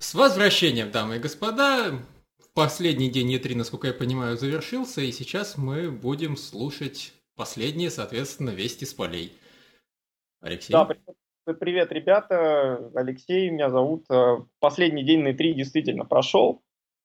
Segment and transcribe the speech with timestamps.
[0.00, 1.92] С возвращением, дамы и господа.
[2.54, 8.86] Последний день E3, насколько я понимаю, завершился, и сейчас мы будем слушать последние, соответственно, вести
[8.86, 9.30] с полей.
[10.40, 10.72] Алексей?
[10.72, 10.88] Да,
[11.44, 12.90] привет, ребята.
[12.94, 14.06] Алексей меня зовут.
[14.10, 16.62] Э, последний день на E3 действительно прошел.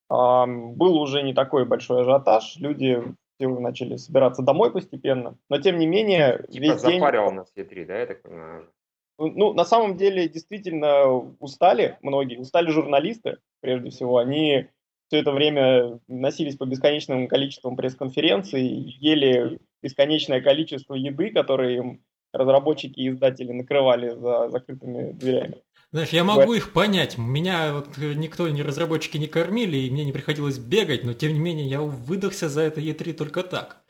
[0.09, 2.55] Был уже не такой большой ажиотаж.
[2.57, 3.03] Люди
[3.35, 5.37] все начали собираться домой постепенно.
[5.49, 7.01] Но тем не менее, типа весь день...
[7.31, 8.69] нас E3, да, я так понимаю?
[9.17, 11.07] Ну, на самом деле, действительно
[11.39, 14.17] устали многие, устали журналисты, прежде всего.
[14.17, 14.67] Они
[15.07, 22.99] все это время носились по бесконечным количествам пресс-конференций, ели бесконечное количество еды, которые им разработчики
[22.99, 25.61] и издатели накрывали за закрытыми дверями.
[25.91, 27.17] Знаешь, я могу их понять.
[27.17, 31.39] Меня вот никто, ни разработчики не кормили, и мне не приходилось бегать, но тем не
[31.39, 33.85] менее я выдохся за это E3 только так.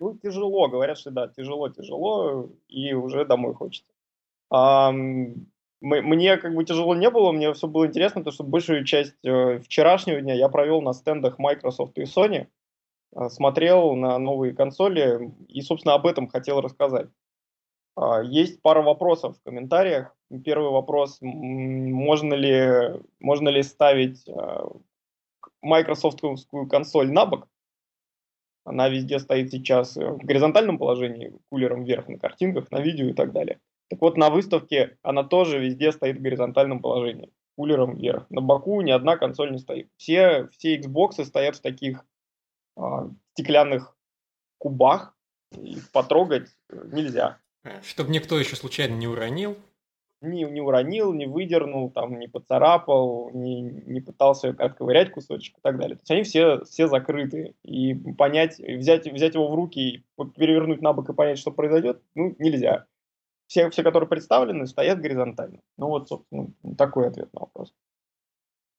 [0.00, 3.91] Ну, тяжело, говорят, что да, тяжело, тяжело, и уже домой хочется.
[4.52, 9.58] Мне как бы тяжело не было, мне все было интересно, потому что большую часть э,
[9.58, 12.46] вчерашнего дня я провел на стендах Microsoft и Sony,
[13.16, 17.08] э, смотрел на новые консоли и, собственно, об этом хотел рассказать.
[17.96, 20.14] А, есть пара вопросов в комментариях.
[20.44, 24.64] Первый вопрос, можно ли, можно ли ставить э,
[25.62, 27.48] майкрософтовскую консоль на бок?
[28.64, 33.32] Она везде стоит сейчас в горизонтальном положении, кулером вверх на картинках, на видео и так
[33.32, 33.58] далее.
[33.88, 38.26] Так вот, на выставке она тоже везде стоит в горизонтальном положении, кулером вверх.
[38.30, 39.90] На боку ни одна консоль не стоит.
[39.96, 42.04] Все, все Xbox стоят в таких
[42.76, 43.94] а, стеклянных
[44.58, 45.14] кубах,
[45.52, 47.38] и потрогать нельзя.
[47.82, 49.56] Чтобы никто еще случайно не уронил?
[50.20, 55.78] Не, не уронил, не выдернул, там, не поцарапал, не, не пытался отковырять кусочек и так
[55.78, 55.96] далее.
[55.96, 57.56] То есть они все, все закрыты.
[57.64, 60.04] И понять, взять, взять его в руки
[60.36, 62.86] перевернуть на бок и понять, что произойдет, ну, нельзя
[63.52, 65.60] все, все, которые представлены, стоят горизонтально.
[65.76, 66.48] Ну вот, собственно,
[66.78, 67.74] такой ответ на вопрос.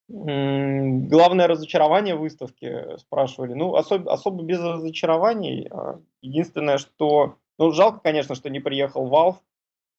[0.10, 3.54] Главное разочарование выставки спрашивали.
[3.54, 5.68] Ну, особо, особо без разочарований.
[5.70, 7.36] А, единственное, что...
[7.60, 9.38] Ну, жалко, конечно, что не приехал Valve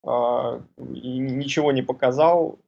[0.04, 2.59] а, и ничего не показал.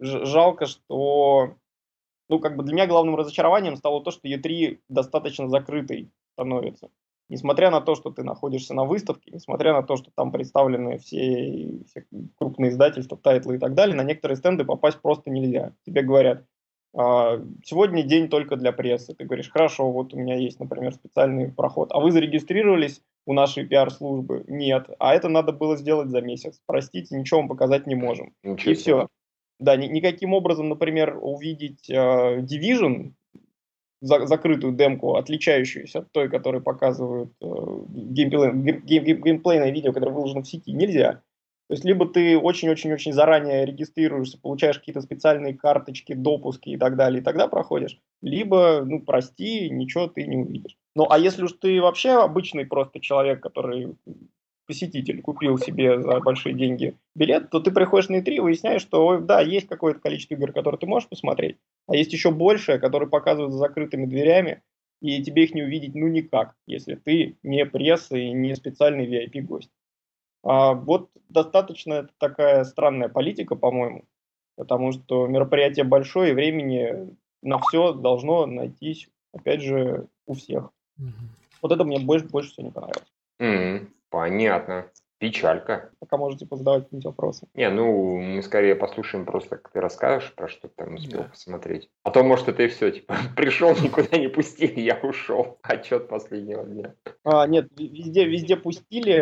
[0.00, 1.54] Жалко, что...
[2.28, 6.90] Ну, как бы для меня главным разочарованием стало то, что E3 достаточно закрытый становится
[7.28, 11.82] несмотря на то, что ты находишься на выставке, несмотря на то, что там представлены все,
[11.86, 12.04] все
[12.36, 15.72] крупные издательства, тайтлы и так далее, на некоторые стенды попасть просто нельзя.
[15.84, 16.44] Тебе говорят,
[16.96, 19.14] «А, сегодня день только для прессы.
[19.14, 21.90] Ты говоришь, хорошо, вот у меня есть, например, специальный проход.
[21.92, 24.44] А вы зарегистрировались у нашей пиар-службы?
[24.48, 24.88] Нет.
[24.98, 26.60] А это надо было сделать за месяц.
[26.66, 28.34] Простите, ничего вам показать не можем.
[28.42, 29.08] Ничего и все.
[29.60, 33.12] Да, ни, никаким образом, например, увидеть э, Division
[34.00, 37.46] за, закрытую демку, отличающуюся от той, которую показывают э,
[37.88, 41.22] геймплей, гейм, геймплейное видео, которое выложено в сети, нельзя.
[41.68, 47.20] То есть либо ты очень-очень-очень заранее регистрируешься, получаешь какие-то специальные карточки, допуски и так далее,
[47.20, 50.78] и тогда проходишь, либо, ну, прости, ничего ты не увидишь.
[50.94, 53.96] Ну, а если уж ты вообще обычный просто человек, который
[54.68, 59.18] посетитель купил себе за большие деньги билет, то ты приходишь на E3 и выясняешь, что
[59.18, 61.56] да, есть какое-то количество игр, которые ты можешь посмотреть,
[61.88, 64.62] а есть еще большее, которые показывают за закрытыми дверями,
[65.00, 69.70] и тебе их не увидеть ну никак, если ты не пресса и не специальный VIP-гость.
[70.44, 74.04] А вот достаточно такая странная политика, по-моему,
[74.56, 80.70] потому что мероприятие большое, и времени на все должно найтись, опять же, у всех.
[81.00, 81.28] Mm-hmm.
[81.62, 83.12] Вот это мне больше, больше всего не понравилось.
[83.40, 83.88] Mm-hmm.
[84.10, 84.90] Понятно.
[85.18, 85.90] Печалька.
[85.98, 87.48] Пока можете позадавать какие-нибудь вопросы.
[87.54, 91.28] Не, ну, мы скорее послушаем просто, как ты расскажешь, про что ты там успел да.
[91.28, 91.90] посмотреть.
[92.04, 95.58] А то, может, это и все, типа, пришел, никуда не пустили, я ушел.
[95.62, 96.94] Отчет последнего дня.
[97.24, 99.16] А, нет, везде, везде пустили.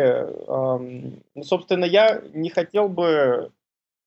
[0.47, 3.51] Эм, собственно, я не хотел бы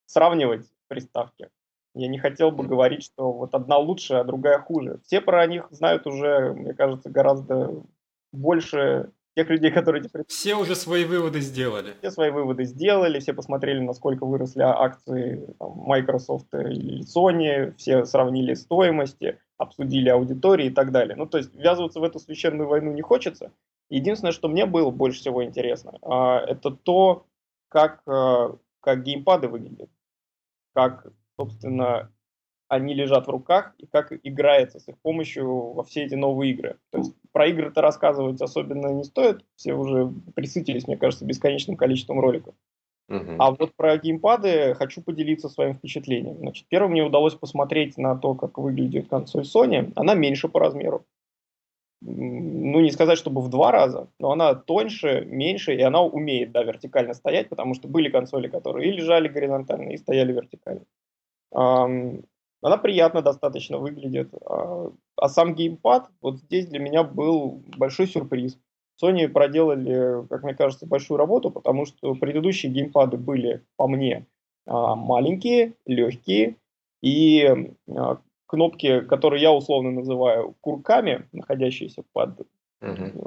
[0.06, 1.48] сравнивать приставки.
[1.94, 5.00] Я не хотел бы говорить, что вот одна лучше, а другая хуже.
[5.04, 7.82] Все про них знают уже, мне кажется, гораздо
[8.32, 10.04] больше тех людей, которые...
[10.28, 11.94] Все уже свои выводы сделали.
[12.00, 18.54] Все свои выводы сделали, все посмотрели, насколько выросли акции там, Microsoft и Sony, все сравнили
[18.54, 21.16] стоимости, обсудили аудитории и так далее.
[21.16, 23.52] Ну, то есть ввязываться в эту священную войну не хочется.
[23.88, 27.26] Единственное, что мне было больше всего интересно, а, это то,
[27.68, 29.90] как, а, как геймпады выглядят,
[30.74, 31.06] как,
[31.36, 32.10] собственно,
[32.70, 36.76] они лежат в руках и как играется с их помощью во все эти новые игры.
[36.90, 42.20] То есть про игры-то рассказывать особенно не стоит, все уже присытились, мне кажется, бесконечным количеством
[42.20, 42.54] роликов.
[43.10, 43.36] Uh-huh.
[43.40, 46.36] А вот про геймпады хочу поделиться своим впечатлением.
[46.38, 49.92] Значит, первым мне удалось посмотреть на то, как выглядит консоль Sony.
[49.96, 51.04] Она меньше по размеру.
[52.02, 56.62] Ну, не сказать, чтобы в два раза, но она тоньше, меньше, и она умеет, да,
[56.62, 60.84] вертикально стоять, потому что были консоли, которые и лежали горизонтально, и стояли вертикально.
[62.62, 64.32] Она приятно достаточно выглядит.
[64.44, 68.58] А, а сам геймпад, вот здесь для меня был большой сюрприз.
[69.02, 74.26] Sony проделали, как мне кажется, большую работу, потому что предыдущие геймпады были, по мне,
[74.66, 76.56] а, маленькие, легкие,
[77.02, 77.46] и
[77.96, 82.40] а, кнопки, которые я условно называю курками, находящиеся под...
[82.82, 83.26] Угу.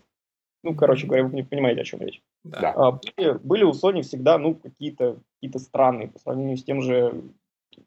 [0.65, 2.21] Ну, короче говоря, вы не понимаете, о чем речь.
[2.43, 2.99] Да.
[3.17, 7.23] Были, были у Sony всегда, ну, какие-то какие странные по сравнению с тем же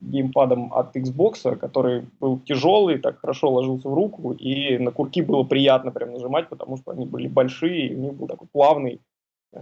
[0.01, 5.45] геймпадом от Xbox, который был тяжелый, так хорошо ложился в руку, и на курки было
[5.45, 9.01] приятно прям нажимать, потому что они были большие, и у них был такой плавный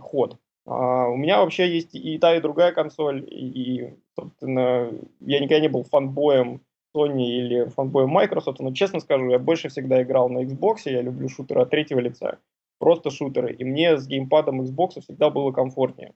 [0.00, 0.36] ход.
[0.66, 4.90] А у меня вообще есть и та, и другая консоль, и, собственно,
[5.20, 6.60] я никогда не был фанбоем
[6.96, 11.28] Sony или фанбоем Microsoft, но, честно скажу, я больше всегда играл на Xbox, я люблю
[11.28, 12.38] шутеры от третьего лица,
[12.78, 16.14] просто шутеры, и мне с геймпадом Xbox всегда было комфортнее.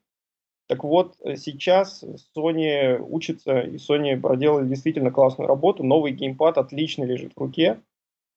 [0.69, 2.05] Так вот, э, сейчас
[2.37, 5.83] Sony учится, и Sony проделали действительно классную работу.
[5.83, 7.81] Новый геймпад отлично лежит в руке.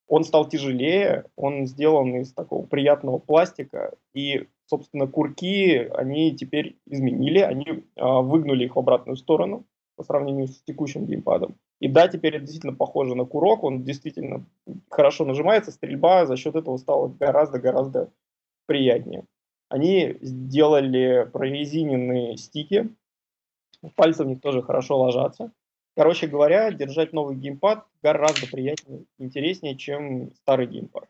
[0.08, 7.38] Он стал тяжелее, он сделан из такого приятного пластика, и, собственно, курки они теперь изменили,
[7.38, 9.64] они а, выгнули их в обратную сторону
[9.96, 11.54] по сравнению с текущим геймпадом.
[11.80, 14.44] И да, теперь это действительно похоже на курок, он действительно
[14.90, 18.10] хорошо нажимается, стрельба за счет этого стала гораздо-гораздо
[18.66, 19.24] приятнее.
[19.72, 22.90] Они сделали прорезиненные стики,
[23.96, 25.50] пальцы в них тоже хорошо ложатся.
[25.96, 31.08] Короче говоря, держать новый геймпад гораздо приятнее, интереснее, чем старый геймпад.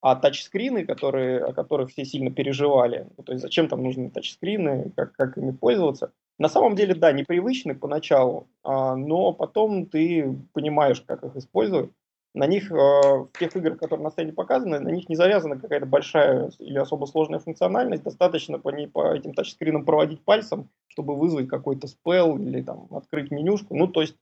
[0.00, 4.92] А тачскрины, которые, о которых все сильно переживали, ну, то есть зачем там нужны тачскрины,
[4.96, 11.02] как, как ими пользоваться, на самом деле, да, непривычны поначалу, а, но потом ты понимаешь,
[11.02, 11.90] как их использовать
[12.34, 15.86] на них, э, в тех играх, которые на сцене показаны, на них не завязана какая-то
[15.86, 18.04] большая или особо сложная функциональность.
[18.04, 23.30] Достаточно по, ней, по этим тачскринам проводить пальцем, чтобы вызвать какой-то спел или там открыть
[23.30, 23.74] менюшку.
[23.74, 24.16] Ну, то есть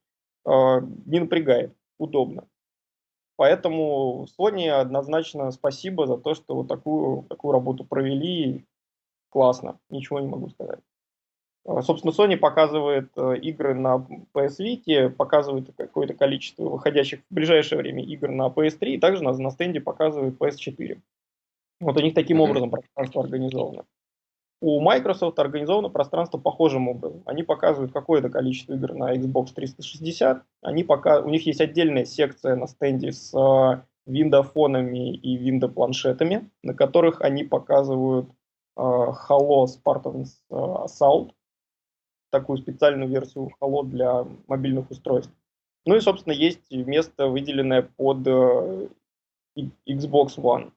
[0.47, 0.51] э,
[1.07, 2.49] не напрягает, удобно.
[3.37, 8.65] Поэтому Sony однозначно спасибо за то, что вот такую, такую работу провели.
[9.31, 10.81] Классно, ничего не могу сказать.
[11.69, 17.79] А, собственно, Sony показывает э, игры на PS Vita, показывает какое-то количество выходящих в ближайшее
[17.79, 20.99] время игр на PS3, и также на, на стенде показывает PS4.
[21.81, 23.85] Вот у них таким образом пространство организовано.
[24.63, 27.23] У Microsoft организовано пространство похожим образом.
[27.27, 30.43] Они показывают какое-то количество игр на Xbox 360.
[30.63, 31.21] Они пока...
[31.21, 37.45] У них есть отдельная секция на стенде с э, виндофонами и виндопланшетами, на которых они
[37.45, 38.31] показывают
[38.77, 41.33] э, Halo Spartans Assault,
[42.31, 45.33] такую специальную версию Halo для мобильных устройств.
[45.87, 48.89] Ну и, собственно, есть место, выделенное под э,
[49.89, 50.73] Xbox One.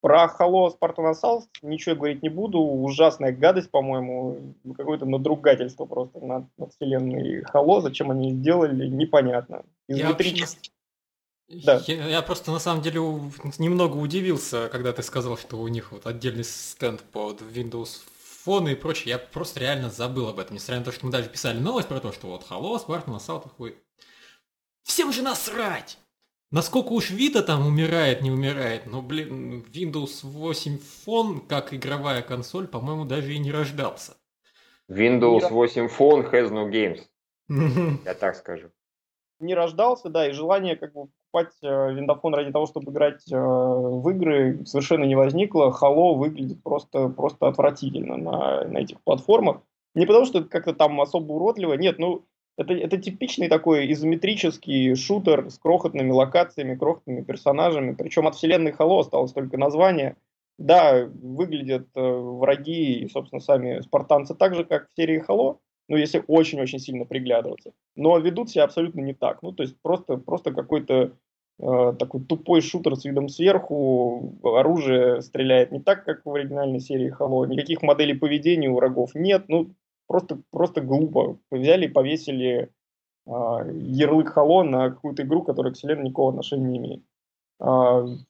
[0.00, 2.60] Про Halo Spartan Assault ничего говорить не буду.
[2.60, 4.54] Ужасная гадость, по-моему.
[4.76, 7.80] Какое-то надругательство просто над, над вселенной Halo.
[7.80, 9.64] Зачем они сделали, непонятно.
[9.88, 10.36] Изнутри...
[11.48, 11.82] Я, да.
[11.86, 13.00] я, я просто на самом деле
[13.58, 18.02] немного удивился, когда ты сказал, что у них вот отдельный стенд под Windows
[18.48, 21.28] фоны и прочее, я просто реально забыл об этом, несмотря на то, что мы даже
[21.28, 23.76] писали новость про то, что вот Halo, Spartan Assault такой...
[24.84, 25.98] Всем же насрать!
[26.50, 32.66] Насколько уж Vita там умирает, не умирает, но, блин, Windows 8 фон, как игровая консоль,
[32.66, 34.16] по-моему, даже и не рождался.
[34.88, 37.00] Windows 8 Phone has no games.
[38.06, 38.70] Я так скажу.
[39.40, 43.36] Не рождался, да, и желание как бы покупать э, виндофон ради того, чтобы играть э,
[43.36, 45.74] в игры, совершенно не возникло.
[45.80, 49.60] Halo выглядит просто, просто отвратительно на, на этих платформах.
[49.94, 52.24] Не потому, что это как-то там особо уродливо, нет, ну,
[52.56, 57.94] это, это типичный такой изометрический шутер с крохотными локациями, крохотными персонажами.
[57.94, 60.16] Причем от вселенной Halo осталось только название.
[60.58, 65.58] Да, выглядят э, враги и, собственно, сами спартанцы так же, как в серии Halo,
[65.88, 67.72] ну, если очень-очень сильно приглядываться.
[67.96, 69.42] Но ведут себя абсолютно не так.
[69.42, 71.12] Ну, то есть просто, просто какой-то
[71.58, 77.14] э, такой тупой шутер с видом сверху, оружие стреляет не так, как в оригинальной серии
[77.18, 79.70] Halo, никаких моделей поведения у врагов нет, ну,
[80.06, 81.38] просто, просто глупо.
[81.50, 82.70] Взяли и повесили
[83.26, 83.30] э,
[83.72, 87.02] ярлык Halo на какую-то игру, которая к вселенной никакого отношения не имеет.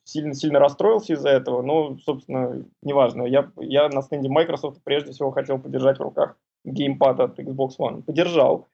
[0.04, 3.24] Сильно-сильно расстроился из-за этого, но, собственно, неважно.
[3.24, 6.38] Я, я на стенде Microsoft прежде всего хотел подержать в руках
[6.72, 8.02] геймпад от Xbox One.
[8.02, 8.68] Поддержал.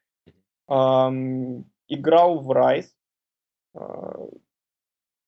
[0.69, 2.91] Эм, играл в Rise.
[3.75, 4.29] Э,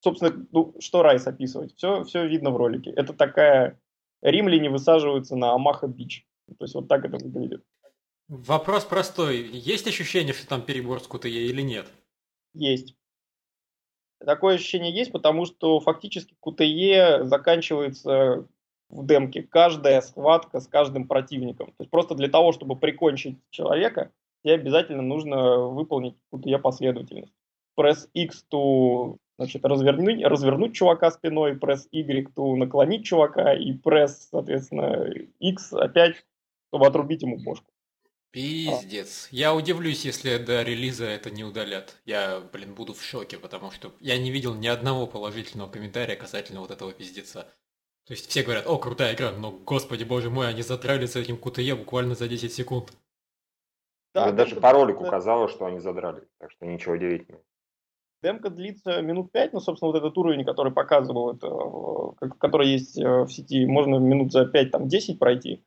[0.01, 1.77] собственно, ну, что Rise описывать?
[1.77, 2.91] Все, все видно в ролике.
[2.91, 3.79] Это такая...
[4.23, 6.27] Римляне высаживаются на Амаха-Бич.
[6.59, 7.65] То есть вот так это выглядит.
[8.29, 9.39] Вопрос простой.
[9.39, 11.87] Есть ощущение, что там перебор с QTE или нет?
[12.55, 12.97] Есть.
[14.19, 18.49] Такое ощущение есть, потому что фактически QTE заканчивается
[18.89, 21.69] в демке каждая схватка с каждым противником.
[21.69, 24.13] То есть просто для того, чтобы прикончить человека,
[24.45, 27.33] тебе обязательно нужно выполнить какую-то ее последовательность.
[27.75, 34.29] пресс X to значит, развернуть, развернуть чувака спиной, пресс Y to наклонить чувака, и пресс,
[34.31, 36.25] соответственно, X опять,
[36.69, 37.67] чтобы отрубить ему бошку.
[38.31, 39.29] Пиздец.
[39.31, 41.97] Я удивлюсь, если до релиза это не удалят.
[42.05, 46.61] Я, блин, буду в шоке, потому что я не видел ни одного положительного комментария касательно
[46.61, 47.49] вот этого пиздеца.
[48.07, 51.37] То есть все говорят, о, крутая игра, но, господи, боже мой, они задрали с этим
[51.37, 52.93] QTE буквально за 10 секунд.
[54.15, 57.43] Да, даже по ролику казалось, что они задрали, так что ничего удивительного.
[58.23, 61.49] Демка длится минут 5, но, собственно, вот этот уровень, который показывал, это,
[62.21, 65.65] э, который есть э, в сети, можно минут за 5-10 пройти.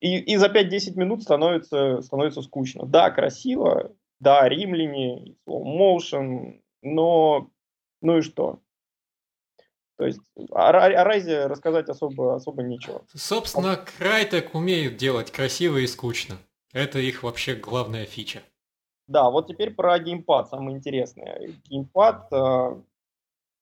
[0.00, 2.86] И, и за 5-10 минут становится, становится скучно.
[2.86, 7.50] Да, красиво, да, римляне, slow motion, но
[8.00, 8.60] ну и что?
[9.98, 10.20] То есть
[10.52, 13.04] о, о Райзе рассказать особо, особо нечего.
[13.12, 16.36] Собственно, Крайтек умеют делать красиво и скучно.
[16.72, 18.42] Это их вообще главная фича.
[19.08, 21.50] Да, вот теперь про геймпад, самое интересное.
[21.64, 22.80] Геймпад э,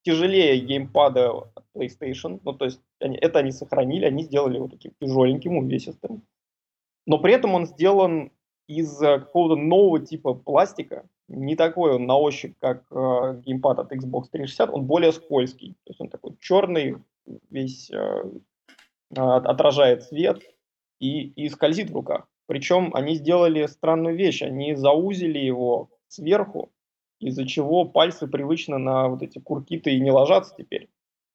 [0.03, 1.33] тяжелее геймпада
[1.75, 6.23] PlayStation, ну то есть они, это они сохранили, они сделали его таким тяжеленьким, увесистым.
[7.07, 8.31] Но при этом он сделан
[8.67, 13.93] из э, какого-то нового типа пластика, не такой он на ощупь, как э, геймпад от
[13.93, 15.75] Xbox 360, он более скользкий.
[15.85, 16.97] То есть он такой черный,
[17.51, 18.23] весь э,
[19.15, 20.43] отражает свет
[21.01, 22.29] и, и скользит в руках.
[22.47, 26.71] Причем они сделали странную вещь, они заузили его сверху,
[27.19, 30.89] из-за чего пальцы привычно на вот эти курки-то и не ложатся теперь.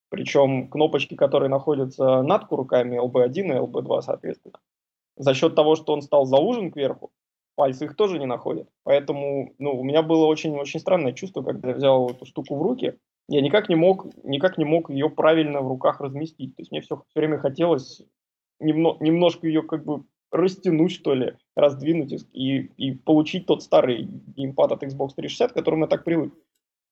[0.09, 4.59] Причем кнопочки, которые находятся над курками, LB1 и LB2, соответственно,
[5.17, 7.11] за счет того, что он стал заужен кверху,
[7.61, 8.67] пальцы их тоже не находят.
[8.83, 12.97] Поэтому ну, у меня было очень-очень странное чувство, когда я взял эту штуку в руки,
[13.27, 16.55] я никак не мог, никак не мог ее правильно в руках разместить.
[16.55, 18.01] То есть мне все, время хотелось
[18.59, 24.71] немно, немножко ее как бы растянуть, что ли, раздвинуть и, и получить тот старый геймпад
[24.71, 26.33] от Xbox 360, к которому я так привык.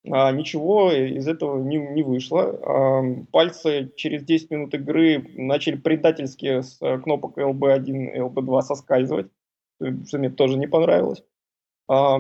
[0.08, 2.44] А, ничего из этого не, не вышло.
[2.44, 9.32] А, пальцы через 10 минут игры начали предательски с кнопок LB1 и LB2 соскальзывать,
[9.80, 11.24] что мне тоже не понравилось.
[11.88, 12.20] А,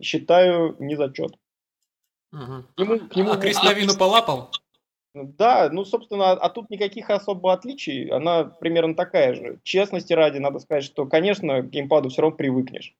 [0.00, 1.38] считаю не зачет.
[2.32, 2.64] Угу.
[2.74, 3.30] К нему, к нему...
[3.32, 4.50] А крестовину полапал?
[5.14, 8.08] Да, ну, собственно, а тут никаких особо отличий.
[8.08, 9.58] Она примерно такая же.
[9.62, 12.94] Честности ради, надо сказать, что, конечно, к геймпаду все равно привыкнешь.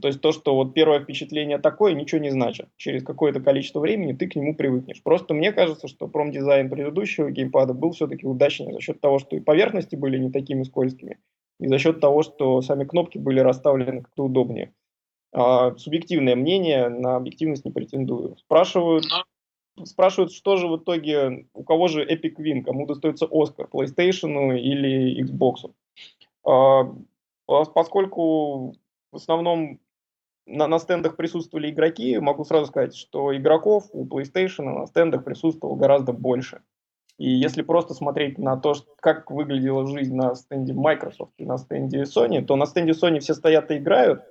[0.00, 2.68] То есть то, что вот первое впечатление такое, ничего не значит.
[2.76, 5.02] Через какое-то количество времени ты к нему привыкнешь.
[5.02, 9.40] Просто мне кажется, что промдизайн предыдущего геймпада был все-таки удачнее за счет того, что и
[9.40, 11.18] поверхности были не такими скользкими,
[11.60, 14.72] и за счет того, что сами кнопки были расставлены как-то удобнее.
[15.32, 18.36] А, субъективное мнение, на объективность не претендую.
[18.38, 19.04] Спрашивают,
[19.84, 25.22] спрашивают, что же в итоге, у кого же Epic Win, кому достается Оскар, PlayStation или
[25.22, 25.72] Xbox.
[26.44, 26.84] А,
[27.46, 28.74] поскольку
[29.12, 29.80] в основном
[30.46, 35.76] на, на стендах присутствовали игроки, могу сразу сказать, что игроков у PlayStation на стендах присутствовало
[35.76, 36.62] гораздо больше.
[37.20, 42.04] И если просто смотреть на то, как выглядела жизнь на стенде Microsoft и на стенде
[42.04, 44.24] Sony, то на стенде Sony все стоят и играют,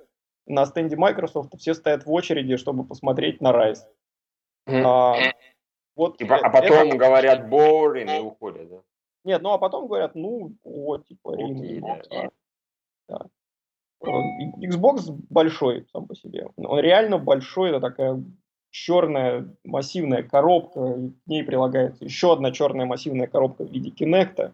[0.46, 3.82] на стенде Microsoft все стоят в очереди, чтобы посмотреть на Rise.
[4.68, 4.82] Mm.
[4.84, 5.14] А,
[5.94, 6.96] вот типа, это, а потом это...
[6.96, 8.82] говорят boring и уходят, да?
[9.22, 12.30] Нет, ну а потом говорят, ну, вот, типа, okay, да.
[13.08, 13.18] Да.
[14.00, 14.10] да.
[14.66, 16.48] Xbox большой сам по себе.
[16.56, 18.20] Он реально большой, это такая
[18.70, 24.52] черная массивная коробка, к ней прилагается еще одна черная массивная коробка в виде Kinect.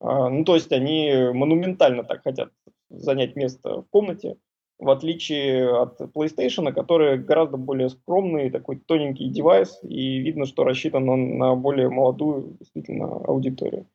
[0.00, 2.50] А, ну, то есть они монументально так хотят
[2.90, 4.36] занять место в комнате,
[4.78, 11.08] в отличие от PlayStation, который гораздо более скромный, такой тоненький девайс, и видно, что рассчитан
[11.08, 13.86] он на более молодую действительно аудиторию.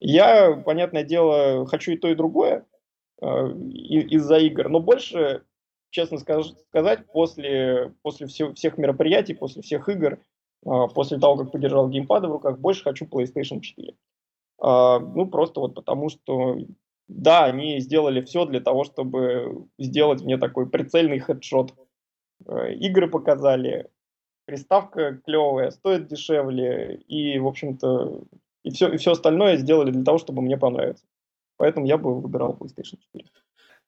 [0.00, 2.66] Я, понятное дело, хочу и то, и другое,
[3.24, 3.48] Э,
[4.10, 4.68] из-за игр.
[4.68, 5.42] Но больше,
[5.94, 10.18] честно сказать, после, после всех мероприятий, после всех игр,
[10.66, 13.94] э, после того, как подержал геймпады в руках, больше хочу PlayStation 4.
[14.60, 16.58] А, ну, просто вот потому, что
[17.06, 21.74] да, они сделали все для того, чтобы сделать мне такой прицельный хедшот.
[22.46, 23.88] Э, игры показали,
[24.46, 28.24] приставка клевая, стоит дешевле, и, в общем-то,
[28.64, 31.04] и все, и все остальное сделали для того, чтобы мне понравиться.
[31.56, 33.26] Поэтому я бы выбирал PlayStation 4.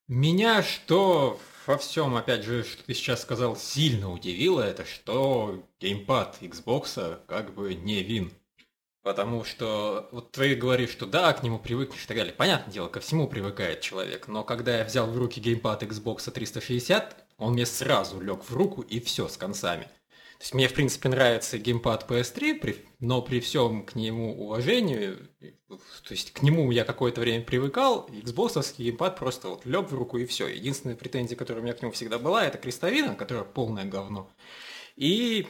[0.08, 6.38] Меня что во всем, опять же, что ты сейчас сказал, сильно удивило, это что геймпад
[6.40, 8.32] Xbox как бы не вин.
[9.02, 12.32] Потому что вот ты говоришь, что да, к нему привыкнешь и так далее.
[12.32, 14.28] Понятное дело, ко всему привыкает человек.
[14.28, 18.82] Но когда я взял в руки геймпад Xbox 360, он мне сразу лег в руку
[18.82, 19.88] и все с концами.
[20.38, 25.30] То есть мне, в принципе, нравится геймпад PS3, при, но при всем к нему уважению,
[25.68, 30.18] то есть к нему я какое-то время привыкал, Xbox геймпад просто вот лег в руку
[30.18, 30.46] и все.
[30.46, 34.30] Единственная претензия, которая у меня к нему всегда была, это крестовина, которая полное говно.
[34.94, 35.46] И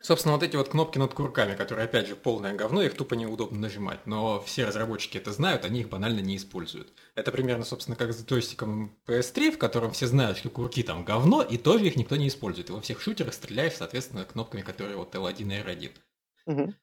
[0.00, 3.58] Собственно, вот эти вот кнопки над курками, которые, опять же, полное говно, их тупо неудобно
[3.58, 4.06] нажимать.
[4.06, 6.92] Но все разработчики это знают, они их банально не используют.
[7.14, 11.42] Это примерно, собственно, как с джойстиком PS3, в котором все знают, что курки там говно,
[11.42, 12.68] и тоже их никто не использует.
[12.70, 15.90] И во всех шутерах стреляешь, соответственно, кнопками, которые вот L1 и R1.
[16.46, 16.74] Угу.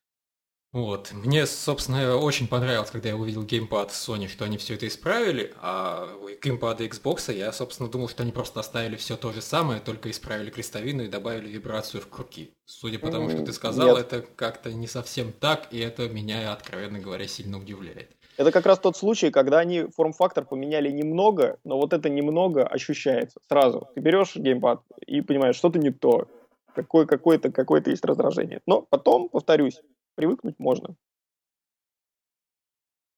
[0.73, 1.11] Вот.
[1.13, 6.09] Мне, собственно, очень понравилось, когда я увидел геймпад Sony, что они все это исправили, а
[6.43, 10.49] геймпады Xbox я, собственно, думал, что они просто оставили все то же самое, только исправили
[10.49, 12.51] крестовину и добавили вибрацию в круги.
[12.65, 14.07] Судя по тому, что ты сказал, Нет.
[14.07, 18.09] это как-то не совсем так, и это меня, откровенно говоря, сильно удивляет.
[18.37, 23.39] Это как раз тот случай, когда они форм-фактор поменяли немного, но вот это немного ощущается
[23.47, 23.89] сразу.
[23.93, 26.27] Ты берешь геймпад и понимаешь, что-то не то,
[26.73, 28.61] какое, какое-то какое есть раздражение.
[28.65, 29.79] Но потом, повторюсь,
[30.15, 30.95] привыкнуть можно.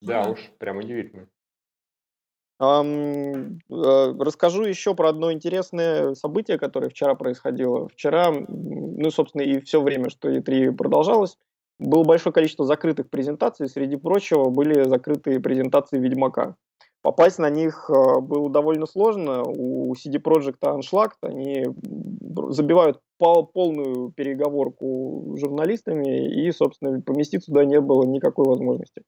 [0.02, 1.28] Да уж, прям удивительно.
[2.62, 7.90] Um, расскажу еще про одно интересное событие, которое вчера происходило.
[7.90, 11.38] Вчера, ну, собственно, и все время, что E3 продолжалось,
[11.80, 13.68] было большое количество закрытых презентаций.
[13.68, 16.56] Среди прочего были закрытые презентации Ведьмака.
[17.06, 19.44] Попасть на них э, было довольно сложно.
[19.44, 21.68] У CD Projekt аншлаг, они
[22.50, 29.04] забивают полную переговорку с журналистами, и, собственно, поместиться туда не было никакой возможности.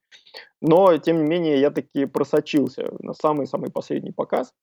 [0.61, 4.53] Но, тем не менее, я таки просочился на самый-самый последний показ,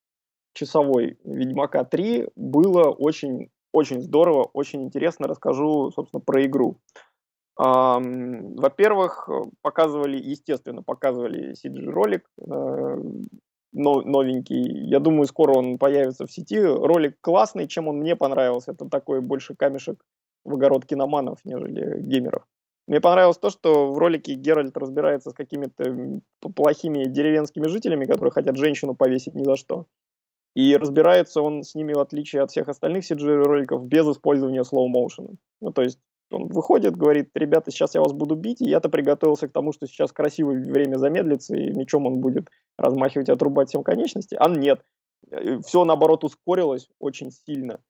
[0.53, 2.29] часовой Ведьмака 3.
[2.37, 5.27] Было очень, очень здорово, очень интересно.
[5.27, 6.79] Расскажу, собственно, про игру.
[7.57, 9.29] Во-первых,
[9.63, 12.97] показывали, естественно, показывали CG-ролик э,
[13.73, 14.89] новенький.
[14.89, 16.61] Я думаю, скоро он появится в сети.
[16.61, 18.73] Ролик классный, чем он мне понравился.
[18.73, 20.05] Это такой больше камешек
[20.45, 22.45] в огород киноманов, нежели геймеров.
[22.87, 26.21] Мне понравилось то, что в ролике Геральт разбирается с какими-то
[26.55, 29.87] плохими деревенскими жителями, которые хотят женщину повесить ни за что.
[30.55, 35.31] И разбирается он с ними, в отличие от всех остальных CG-роликов, без использования слоу-моушена.
[35.61, 35.99] Ну, то есть
[36.31, 39.87] он выходит, говорит, ребята, сейчас я вас буду бить, и я-то приготовился к тому, что
[39.87, 44.37] сейчас красивое время замедлится, и мечом он будет размахивать и отрубать всем конечности.
[44.39, 44.85] А нет.
[45.31, 47.81] Э, Все, наоборот, ускорилось очень сильно.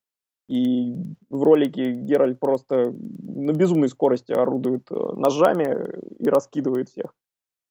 [0.46, 0.94] И
[1.30, 7.14] в ролике Геральт просто на безумной скорости орудует э, ножами и раскидывает всех.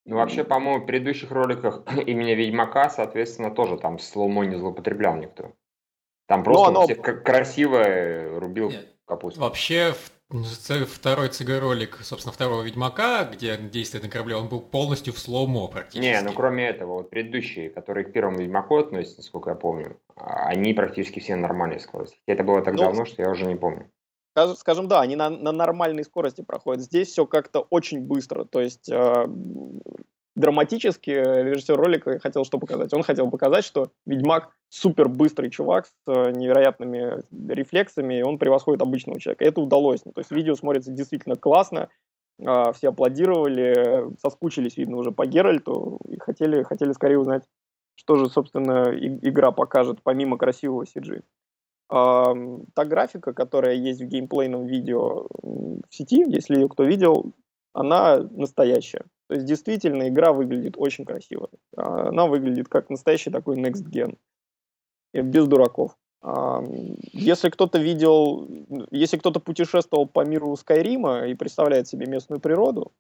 [0.06, 5.54] Ну, вообще, по-моему, в предыдущих роликах имени Ведьмака, соответственно, тоже там slow-mo не злоупотреблял никто.
[6.28, 6.84] Там просто оно...
[6.84, 8.96] всех красиво рубил Нет.
[9.06, 9.42] капусту.
[9.42, 9.94] Вообще,
[10.30, 16.02] Второй CG-ролик, собственно, второго Ведьмака, где действует на корабле, он был полностью в slow-mo практически.
[16.04, 20.74] Не, ну кроме этого, вот предыдущие, которые к первому Ведьмаку относятся, насколько я помню, они
[20.74, 22.18] практически все на нормальной скорости.
[22.26, 23.92] Это было так ну, давно, что я уже не помню.
[24.56, 26.82] Скажем, да, они на, на нормальной скорости проходят.
[26.82, 28.46] Здесь все как-то очень быстро.
[28.46, 29.28] То есть э,
[30.36, 32.94] драматически режиссер ролика хотел что показать?
[32.94, 38.82] Он хотел показать, что Ведьмак супер быстрый чувак с э, невероятными рефлексами, и он превосходит
[38.82, 39.46] обычного человека.
[39.46, 40.02] это удалось.
[40.02, 41.90] То есть видео смотрится действительно классно,
[42.44, 47.44] а, все аплодировали, соскучились, видно, уже по Геральту, и хотели, хотели скорее узнать,
[47.96, 51.22] что же, собственно, игра покажет, помимо красивого CG.
[51.90, 57.34] Та графика, которая есть в геймплейном видео в сети, если ее кто видел,
[57.74, 59.06] она настоящая.
[59.28, 61.50] То есть действительно игра выглядит очень красиво.
[61.76, 64.18] Она выглядит как настоящий такой next gen.
[65.14, 65.96] Без дураков.
[67.12, 68.48] Если кто-то видел,
[68.92, 72.94] если кто-то путешествовал по миру Скайрима и представляет себе местную природу,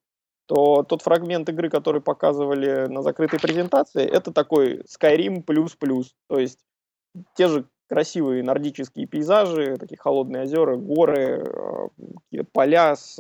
[0.46, 6.14] то тот фрагмент игры, который показывали на закрытой презентации, это такой Skyrim плюс-плюс.
[6.28, 6.60] То есть
[7.36, 11.46] те же красивые нордические пейзажи, такие холодные озера, горы,
[12.34, 13.20] э, поля с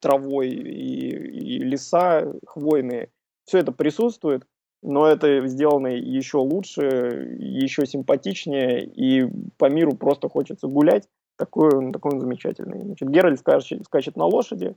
[0.00, 3.10] травой и, и леса хвойные.
[3.44, 4.46] Все это присутствует,
[4.82, 11.08] но это сделано еще лучше, еще симпатичнее, и по миру просто хочется гулять.
[11.36, 12.82] Такой он, такой он замечательный.
[12.82, 14.76] Значит, Геральт скачет, скачет на лошади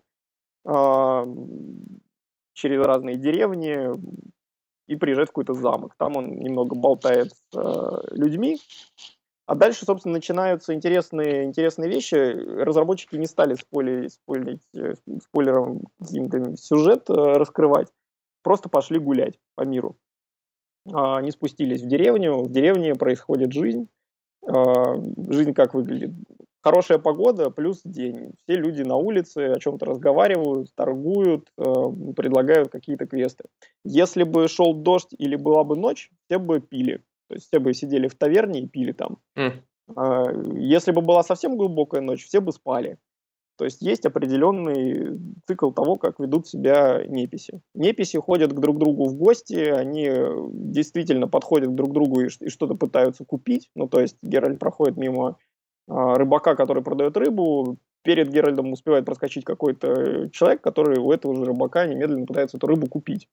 [0.65, 1.25] э,
[2.53, 3.89] через разные деревни
[4.87, 5.95] и приезжает в какой-то замок.
[5.97, 8.59] Там он немного болтает с э, людьми,
[9.45, 12.15] а дальше, собственно, начинаются интересные, интересные вещи.
[12.15, 17.87] Разработчики не стали спойлерить, спойлерить э, спойлером каким-то сюжет э, раскрывать.
[18.43, 19.97] Просто пошли гулять по миру.
[20.91, 22.43] А, они спустились в деревню.
[22.43, 23.87] В деревне происходит жизнь.
[24.47, 24.95] А,
[25.29, 26.11] жизнь как выглядит?
[26.63, 28.33] Хорошая погода плюс день.
[28.43, 31.63] Все люди на улице о чем-то разговаривают, торгуют, э,
[32.15, 33.45] предлагают какие-то квесты.
[33.83, 37.01] Если бы шел дождь или была бы ночь, все бы пили
[37.31, 39.19] то есть все бы сидели в таверне и пили там.
[39.37, 40.59] Mm.
[40.59, 42.97] Если бы была совсем глубокая ночь, все бы спали.
[43.57, 45.17] То есть есть определенный
[45.47, 47.61] цикл того, как ведут себя неписи.
[47.73, 50.11] Неписи ходят к друг другу в гости, они
[50.51, 53.69] действительно подходят друг к другу и, что-то пытаются купить.
[53.73, 55.37] Ну, то есть Геральт проходит мимо
[55.87, 61.45] а, рыбака, который продает рыбу, перед Геральдом успевает проскочить какой-то человек, который у этого же
[61.45, 63.29] рыбака немедленно пытается эту рыбу купить.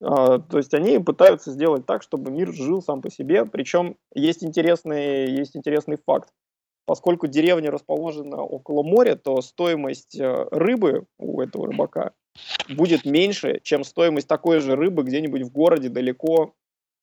[0.00, 3.44] А, то есть они пытаются сделать так, чтобы мир жил сам по себе.
[3.44, 6.30] Причем есть интересный, есть интересный факт.
[6.84, 12.12] Поскольку деревня расположена около моря, то стоимость э, рыбы у этого рыбака
[12.68, 16.54] будет меньше, чем стоимость такой же рыбы где-нибудь в городе далеко,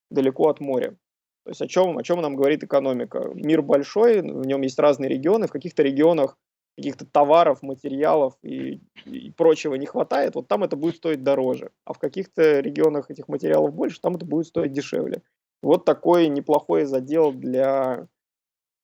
[0.09, 0.97] далеко от моря.
[1.45, 3.31] То есть о чем, о чем нам говорит экономика?
[3.33, 6.37] Мир большой, в нем есть разные регионы, в каких-то регионах
[6.79, 11.71] каких-то товаров, материалов и, и прочего не хватает, вот там это будет стоить дороже.
[11.85, 15.21] А в каких-то регионах этих материалов больше, там это будет стоить дешевле.
[15.61, 18.07] Вот такой неплохой задел для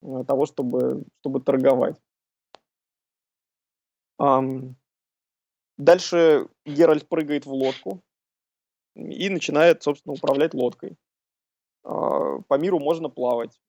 [0.02, 1.96] э, того, чтобы, чтобы торговать.
[5.78, 8.02] Дальше Геральт прыгает в лодку
[8.96, 10.98] и начинает, собственно, управлять лодкой.
[11.84, 13.60] А, по миру можно плавать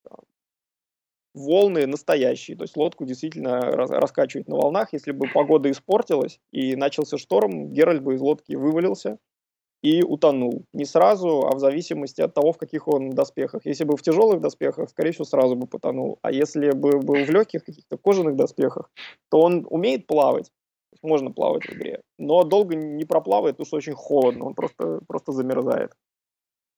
[1.37, 4.93] волны настоящие, то есть лодку действительно раскачивать на волнах.
[4.93, 9.19] Если бы погода испортилась и начался шторм, Геральт бы из лодки вывалился
[9.83, 10.65] и утонул.
[10.73, 13.67] Не сразу, а в зависимости от того, в каких он доспехах.
[13.67, 16.19] Если бы в тяжелых доспехах, скорее всего, сразу бы потонул.
[16.23, 18.91] А если бы был в легких каких-то кожаных доспехах,
[19.31, 20.51] то он умеет плавать.
[21.03, 25.33] Можно плавать в игре, но долго не проплавает, потому что очень холодно, он просто, просто
[25.33, 25.93] замерзает.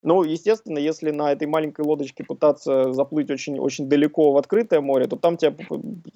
[0.02, 5.06] Ну, естественно, если на этой маленькой лодочке пытаться заплыть очень, очень далеко в открытое море,
[5.06, 5.56] то там тебя,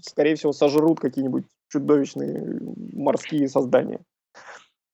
[0.01, 2.61] скорее всего, сожрут какие-нибудь чудовищные
[2.93, 4.01] морские создания.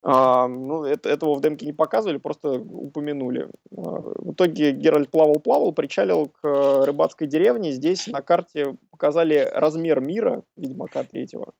[0.03, 3.51] А, ну, это, этого в демке не показывали, просто упомянули.
[3.77, 7.73] А, в итоге Геральт плавал-плавал, причалил к рыбацкой деревне.
[7.73, 11.53] Здесь на карте показали размер мира Ведьмака третьего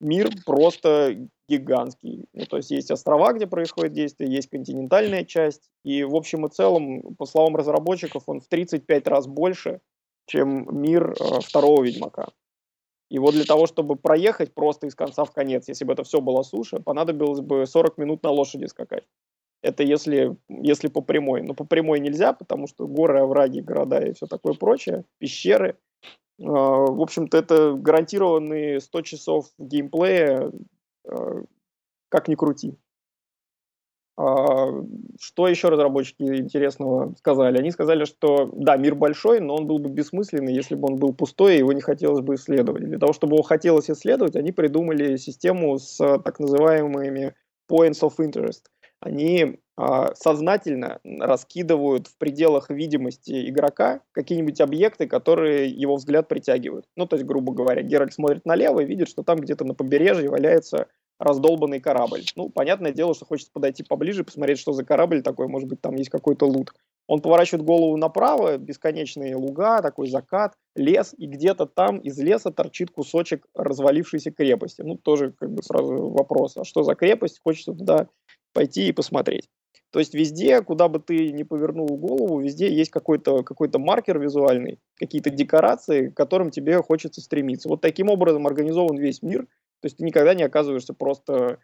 [0.00, 2.26] мир просто гигантский.
[2.32, 6.50] Ну, то есть есть острова, где происходит действие, есть континентальная часть, и в общем и
[6.50, 9.80] целом, по словам разработчиков, он в 35 раз больше,
[10.26, 12.28] чем мир э, второго Ведьмака.
[13.10, 16.20] И вот для того, чтобы проехать просто из конца в конец, если бы это все
[16.20, 19.04] было суша, понадобилось бы 40 минут на лошади скакать.
[19.62, 21.42] Это если, если по прямой.
[21.42, 25.76] Но по прямой нельзя, потому что горы, овраги, города и все такое прочее, пещеры–
[26.40, 30.50] в общем-то, это гарантированные 100 часов геймплея,
[31.06, 31.42] а,
[32.08, 32.78] как ни крути.
[34.16, 34.82] А,
[35.20, 37.58] что еще разработчики интересного сказали?
[37.58, 41.12] Они сказали, что да, мир большой, но он был бы бессмысленный, если бы он был
[41.12, 42.84] пустой, и его не хотелось бы исследовать.
[42.84, 47.34] Для того, чтобы его хотелось исследовать, они придумали систему с так называемыми
[47.70, 48.62] points of interest.
[49.00, 56.84] Они а, сознательно раскидывают в пределах видимости игрока какие-нибудь объекты, которые его взгляд притягивают.
[56.96, 60.28] Ну, то есть, грубо говоря, Геральт смотрит налево и видит, что там где-то на побережье
[60.28, 62.24] валяется раздолбанный корабль.
[62.36, 65.94] Ну, понятное дело, что хочется подойти поближе, посмотреть, что за корабль такой, может быть, там
[65.94, 66.72] есть какой-то лут.
[67.06, 72.90] Он поворачивает голову направо, бесконечные луга, такой закат, лес, и где-то там из леса торчит
[72.90, 74.82] кусочек развалившейся крепости.
[74.82, 77.40] Ну, тоже как бы сразу вопрос, а что за крепость?
[77.42, 78.08] Хочется туда
[78.52, 79.48] пойти и посмотреть.
[79.90, 84.78] То есть везде, куда бы ты ни повернул голову, везде есть какой-то какой маркер визуальный,
[84.94, 87.68] какие-то декорации, к которым тебе хочется стремиться.
[87.68, 89.46] Вот таким образом организован весь мир.
[89.80, 91.58] То есть ты никогда не оказываешься просто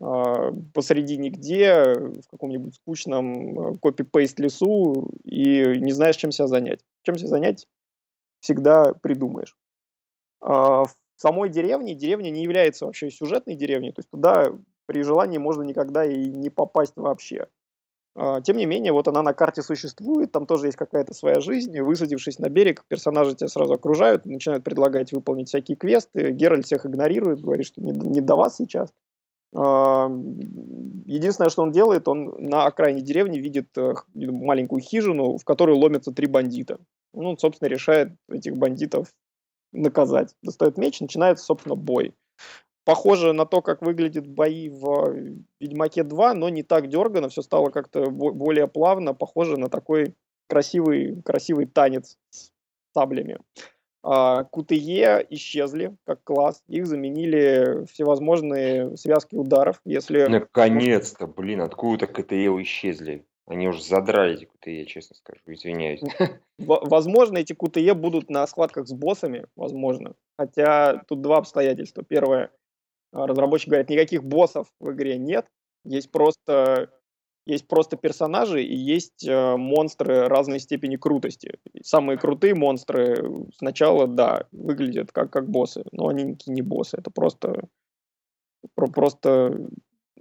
[0.00, 6.80] э, посреди нигде, в каком-нибудь скучном э, копи-пейст лесу и не знаешь, чем себя занять.
[7.02, 7.66] Чем себя занять,
[8.40, 9.54] всегда придумаешь.
[10.42, 14.52] Э, в самой деревне, деревня не является вообще сюжетной деревней, то есть туда
[14.86, 17.48] при желании можно никогда и не попасть вообще.
[18.18, 21.78] А, тем не менее, вот она на карте существует, там тоже есть какая-то своя жизнь.
[21.80, 26.30] Высадившись на берег, персонажи тебя сразу окружают, начинают предлагать выполнить всякие квесты.
[26.30, 28.90] Геральт всех игнорирует, говорит, что не, не до вас сейчас.
[29.54, 30.08] А,
[31.04, 36.10] единственное, что он делает, он на окраине деревни видит э, маленькую хижину, в которую ломятся
[36.10, 36.78] три бандита.
[37.12, 39.08] Ну, он, собственно, решает этих бандитов
[39.72, 40.34] наказать.
[40.42, 42.14] Достает меч, начинается, собственно, бой
[42.86, 45.12] похоже на то, как выглядят бои в
[45.60, 50.14] Ведьмаке 2, но не так дергано, все стало как-то более плавно, похоже на такой
[50.48, 52.52] красивый, красивый танец с
[52.94, 53.40] саблями.
[54.04, 59.80] А, КТЕ исчезли как класс, их заменили всевозможные связки ударов.
[59.84, 60.24] Если...
[60.26, 63.26] Наконец-то, блин, откуда КТЕ исчезли?
[63.48, 66.02] Они уже задрали эти КТЕ, честно скажу, извиняюсь.
[66.58, 70.14] Возможно, эти КТЕ будут на схватках с боссами, возможно.
[70.38, 72.04] Хотя тут два обстоятельства.
[72.04, 72.50] Первое,
[73.12, 75.46] разработчики говорят, никаких боссов в игре нет,
[75.84, 76.90] есть просто
[77.46, 81.58] Есть просто персонажи и есть э, монстры разной степени крутости.
[81.80, 87.68] Самые крутые монстры сначала, да, выглядят как, как боссы, но они не боссы, это просто,
[88.74, 89.68] про, просто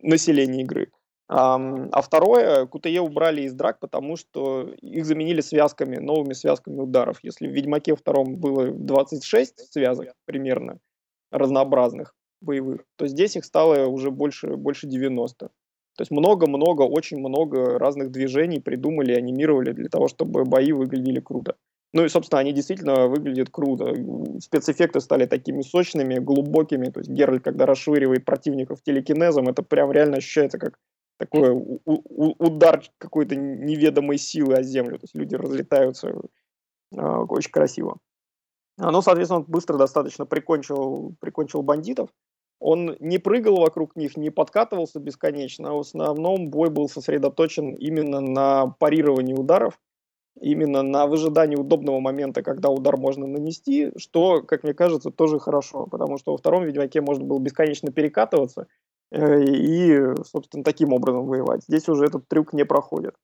[0.04, 0.92] население игры.
[1.28, 1.56] А,
[1.92, 7.18] а второе, QTE убрали из драк, потому что их заменили связками, новыми связками ударов.
[7.24, 10.78] Если в Ведьмаке втором было 26 связок примерно
[11.32, 15.50] разнообразных боевых, то здесь их стало уже больше, больше 90.
[15.98, 21.56] То есть много-много, очень много разных движений придумали, анимировали для того, чтобы бои выглядели круто.
[21.94, 23.94] Ну и, собственно, они действительно выглядят круто.
[24.42, 26.88] Спецэффекты стали такими сочными, глубокими.
[26.88, 30.78] То есть Геральт, когда расшвыривает противников телекинезом, это прям реально ощущается как
[31.18, 31.52] такой
[31.86, 35.00] удар какой-то неведомой силы о землю.
[35.00, 38.00] То есть люди разлетаются э, очень красиво.
[38.78, 42.10] Ну, соответственно, он быстро достаточно прикончил, прикончил бандитов.
[42.60, 48.22] Он не прыгал вокруг них, не подкатывался бесконечно, а в основном бой был сосредоточен именно
[48.22, 49.80] на парировании ударов,
[50.40, 55.86] именно на выжидании удобного момента, когда удар можно нанести, что, как мне кажется, тоже хорошо,
[55.86, 58.68] потому что во втором Ведьмаке можно было бесконечно перекатываться
[59.12, 61.64] э, и, собственно, таким образом воевать.
[61.64, 63.16] Здесь уже этот трюк не проходит.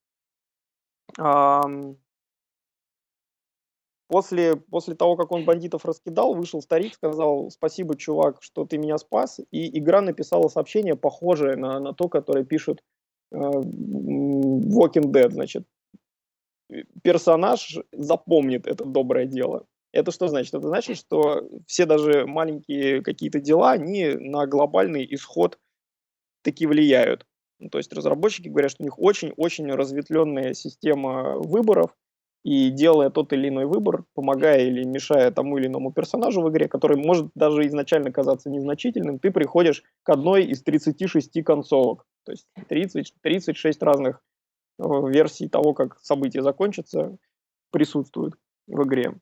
[4.12, 8.98] После, после того, как он бандитов раскидал, вышел старик, сказал, спасибо, чувак, что ты меня
[8.98, 9.40] спас.
[9.52, 12.84] И игра написала сообщение, похожее на, на то, которое пишут
[13.32, 15.30] э, Walking Dead.
[15.30, 15.66] Значит,
[17.02, 19.66] персонаж запомнит это доброе дело.
[19.94, 20.56] Это что значит?
[20.56, 25.58] Это значит, что все даже маленькие какие-то дела, они на глобальный исход
[26.42, 27.26] таки влияют.
[27.60, 31.96] Ну, то есть разработчики говорят, что у них очень-очень разветвленная система выборов,
[32.44, 36.68] и делая тот или иной выбор, помогая или мешая тому или иному персонажу в игре,
[36.68, 42.06] который может даже изначально казаться незначительным, ты приходишь к одной из 36 концовок.
[42.26, 44.24] То есть 30, 36 разных
[44.80, 47.18] э, версий того, как события закончатся,
[47.72, 48.36] присутствуют
[48.68, 49.14] в игре.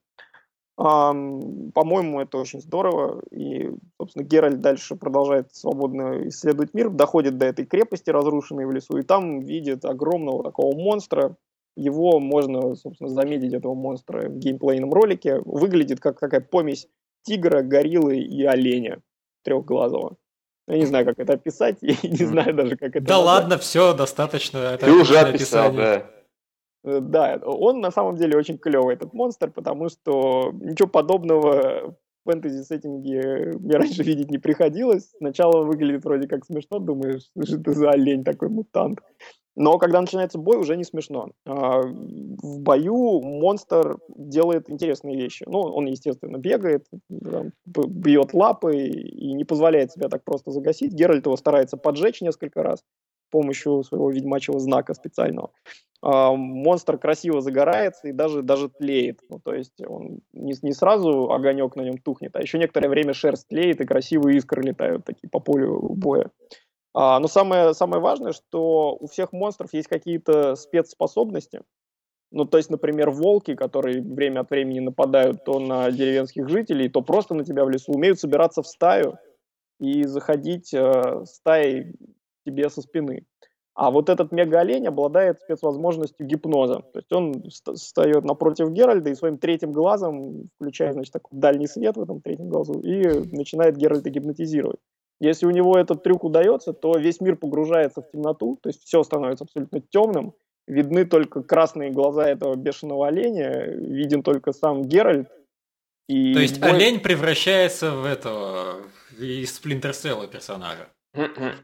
[0.75, 3.21] По-моему, это очень здорово.
[3.31, 8.97] И, собственно, Геральт дальше продолжает свободно исследовать мир, доходит до этой крепости, разрушенной в лесу,
[8.97, 11.35] и там видит огромного такого монстра,
[11.81, 15.39] его можно, собственно, заметить, этого монстра в геймплейном ролике.
[15.45, 16.87] Выглядит как такая помесь
[17.23, 19.01] тигра, гориллы и оленя
[19.43, 20.17] трехглазого.
[20.67, 23.25] Я не знаю, как это описать, я не знаю даже, как это Да назвать.
[23.41, 24.57] ладно, все, достаточно.
[24.59, 26.05] Это Ты уже описал, да.
[26.83, 32.31] Э, да, он на самом деле очень клевый, этот монстр, потому что ничего подобного в
[32.31, 35.11] фэнтези-сеттинге мне раньше видеть не приходилось.
[35.17, 38.99] Сначала выглядит вроде как смешно, думаешь, что это за олень такой мутант.
[39.59, 41.31] Но когда начинается бой, уже не смешно.
[41.45, 45.43] А, в бою монстр делает интересные вещи.
[45.45, 50.93] Ну, он, естественно, бегает, бьет лапы и не позволяет себя так просто загасить.
[50.93, 55.51] Геральт его старается поджечь несколько раз с помощью своего ведьмачьего знака специального.
[56.01, 59.19] А, монстр красиво загорается и даже, даже тлеет.
[59.29, 63.13] Ну, то есть он не, не сразу огонек на нем тухнет, а еще некоторое время
[63.13, 66.31] шерсть тлеет и красивые искры летают такие по полю боя.
[67.01, 71.61] А, но самое, самое важное, что у всех монстров есть какие-то спецспособности.
[72.29, 77.01] Ну, то есть, например, волки, которые время от времени нападают то на деревенских жителей, то
[77.01, 79.17] просто на тебя в лесу, умеют собираться в стаю
[79.79, 81.93] и заходить э, стаей
[82.45, 83.25] тебе со спины.
[83.75, 86.81] А вот этот мега-олень обладает спецвозможностью гипноза.
[86.91, 91.95] То есть он встает напротив Геральда и своим третьим глазом, включая, значит, такой дальний свет
[91.95, 94.81] в этом третьем глазу, и начинает Геральда гипнотизировать.
[95.19, 99.03] Если у него этот трюк удается, то весь мир погружается в темноту, то есть все
[99.03, 100.33] становится абсолютно темным,
[100.65, 105.29] видны только красные глаза этого бешеного оленя, виден только сам Геральт.
[106.07, 106.71] И то есть бой...
[106.71, 108.77] олень превращается в этого,
[109.19, 110.87] из Cell персонажа.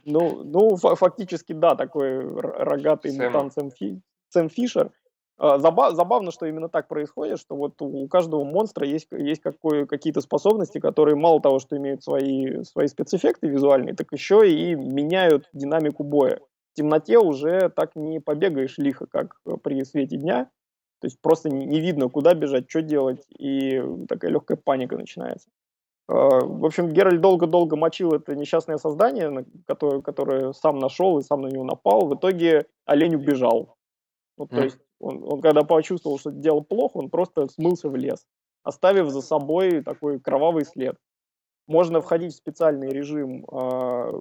[0.06, 3.26] Ну, ну, фактически, да, такой рогатый Сэм.
[3.26, 4.02] мутант Сэм, Фи...
[4.30, 4.92] Сэм Фишер.
[5.38, 10.22] А, забавно, что именно так происходит, что вот у каждого монстра есть, есть какой, какие-то
[10.22, 16.04] способности, которые мало того, что имеют свои, свои спецэффекты визуальные, так еще и меняют динамику
[16.04, 16.40] боя.
[16.72, 20.50] В темноте уже так не побегаешь лихо, как при свете дня.
[21.02, 25.50] То есть просто не, видно, куда бежать, что делать, и такая легкая паника начинается.
[26.08, 31.42] А, в общем, Геральт долго-долго мочил это несчастное создание, которое, которое сам нашел и сам
[31.42, 32.08] на него напал.
[32.08, 33.76] В итоге олень убежал.
[34.38, 34.64] Ну, то mm.
[34.64, 38.26] есть он, он когда почувствовал, что дело плохо, он просто смылся в лес,
[38.64, 40.98] оставив за собой такой кровавый след.
[41.68, 44.12] Можно входить в специальный режим, э,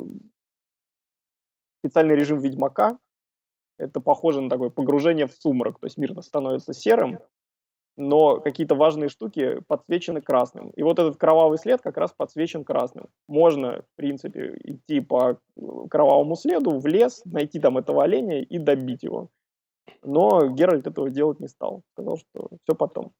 [1.80, 2.98] специальный режим Ведьмака.
[3.78, 7.18] Это похоже на такое погружение в сумрак, то есть мир становится серым,
[7.96, 10.70] но какие-то важные штуки подсвечены красным.
[10.70, 13.08] И вот этот кровавый след как раз подсвечен красным.
[13.28, 15.38] Можно, в принципе, идти по
[15.90, 19.30] кровавому следу в лес, найти там этого оленя и добить его.
[20.02, 21.82] Но Геральт этого делать не стал.
[21.92, 23.12] Сказал, что все потом.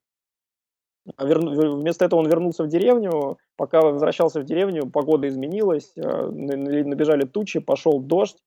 [1.15, 1.39] А вер...
[1.39, 3.37] Вместо этого он вернулся в деревню.
[3.55, 8.37] Пока возвращался в деревню, погода изменилась, э, набежали тучи, пошел дождь.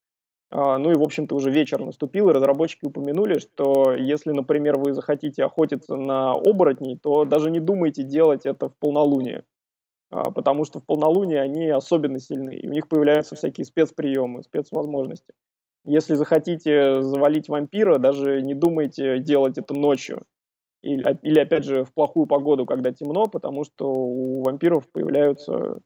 [0.51, 4.95] А, ну и, в общем-то, уже вечер наступил, и разработчики упомянули, что если, например, вы
[4.95, 9.45] захотите охотиться на оборотней, то даже не думайте делать это в полнолуние.
[10.11, 15.35] А, потому что в полнолуние они особенно сильны, и у них появляются всякие спецприемы, спецвозможности.
[15.85, 20.23] Если захотите завалить вампира, даже не думайте делать это ночью.
[20.83, 25.81] Или, или, опять же, в плохую погоду, когда темно, потому что у вампиров появляются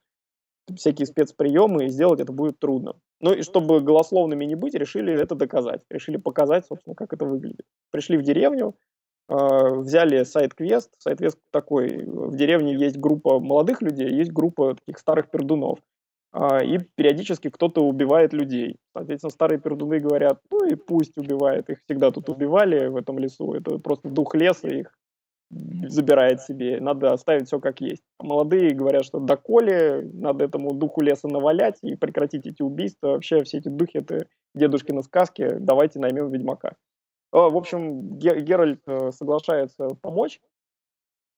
[0.75, 2.95] всякие спецприемы, и сделать это будет трудно.
[3.21, 5.83] Ну и чтобы голословными не быть, решили это доказать.
[5.91, 7.67] Решили показать, собственно, как это выглядит.
[7.91, 8.75] Пришли в деревню,
[9.29, 9.35] э,
[9.77, 10.91] взяли сайт-квест.
[10.99, 12.05] Сайт-квест такой.
[12.05, 15.79] В деревне есть группа молодых людей, есть группа таких старых пердунов.
[16.33, 18.77] Э, и периодически кто-то убивает людей.
[18.95, 21.69] Соответственно, старые пердуны говорят, ну и пусть убивает.
[21.71, 23.53] Их всегда тут убивали в этом лесу.
[23.53, 24.93] Это просто дух леса, их
[25.51, 28.03] забирает себе, надо оставить все как есть.
[28.19, 33.09] А молодые говорят, что доколе надо этому духу леса навалять и прекратить эти убийства.
[33.09, 36.77] Вообще все эти духи это дедушкины сказки, давайте наймем ведьмака.
[37.33, 40.41] А, в общем, Геральт э, соглашается помочь.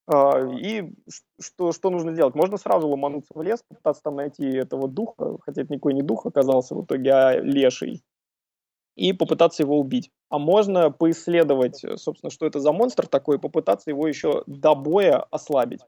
[0.06, 0.92] А, и
[1.40, 2.34] что, что нужно делать?
[2.34, 6.26] Можно сразу ломануться в лес, попытаться там найти этого духа, хотя это никакой не дух
[6.26, 8.02] оказался в итоге, а леший,
[8.96, 13.40] и попытаться его убить а можно поисследовать, э, собственно, что это за монстр такой, и
[13.40, 15.82] попытаться его еще до боя ослабить.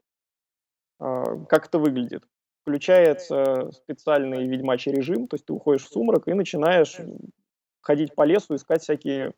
[0.99, 2.23] А, как это выглядит?
[2.61, 6.97] Включается специальный ведьмачий режим, то есть ты уходишь в сумрак и начинаешь
[7.81, 9.33] ходить по лесу, искать всякие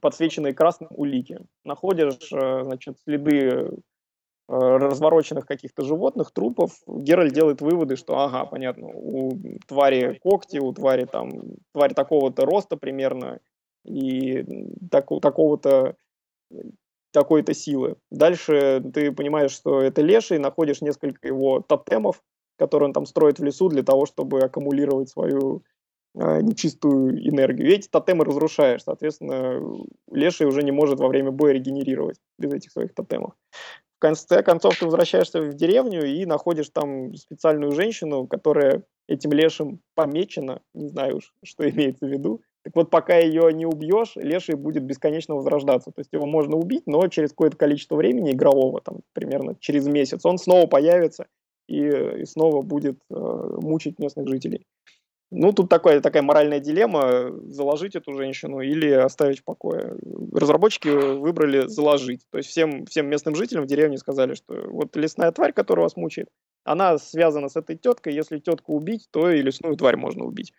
[0.00, 1.40] подсвеченные красным улики.
[1.64, 3.70] Находишь, э, значит, следы э,
[4.48, 11.04] развороченных каких-то животных, трупов, Геральт делает выводы, что, ага, понятно, у твари когти, у твари
[11.04, 11.30] там,
[11.72, 13.40] тварь такого-то роста примерно,
[13.84, 14.44] и
[14.90, 15.96] так, такого-то
[17.12, 17.96] такой-то силы.
[18.10, 22.22] Дальше ты понимаешь, что это леший, находишь несколько его тотемов,
[22.56, 25.62] которые он там строит в лесу для того, чтобы аккумулировать свою
[26.14, 27.68] нечистую энергию.
[27.68, 29.60] И эти тотемы разрушаешь, соответственно,
[30.10, 33.32] леший уже не может во время боя регенерировать без этих своих тотемов.
[33.96, 39.80] В конце концов ты возвращаешься в деревню и находишь там специальную женщину, которая этим лешим
[39.94, 44.54] помечена, не знаю уж, что имеется в виду, так вот, пока ее не убьешь, леший
[44.54, 45.90] будет бесконечно возрождаться.
[45.90, 50.24] То есть его можно убить, но через какое-то количество времени игрового, там, примерно через месяц,
[50.24, 51.26] он снова появится
[51.66, 54.64] и, и снова будет э, мучить местных жителей.
[55.34, 59.96] Ну, тут такая, такая моральная дилемма, заложить эту женщину или оставить в покое.
[60.30, 62.20] Разработчики выбрали заложить.
[62.30, 65.96] То есть всем, всем местным жителям в деревне сказали, что вот лесная тварь, которая вас
[65.96, 66.28] мучает,
[66.64, 70.52] она связана с этой теткой, если тетку убить, то и лесную тварь можно убить.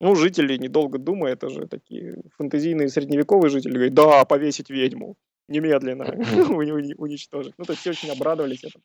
[0.00, 5.16] Ну, жители, недолго думая, это же такие фантазийные средневековые жители, говорят, да, повесить ведьму,
[5.48, 6.04] немедленно
[6.96, 7.54] уничтожить.
[7.58, 8.84] Ну, то есть все очень обрадовались этому.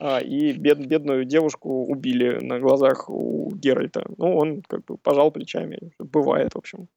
[0.00, 4.06] А, и бед, бедную девушку убили на глазах у Геральта.
[4.16, 5.92] Ну, он как бы пожал плечами.
[5.98, 6.88] Бывает, в общем.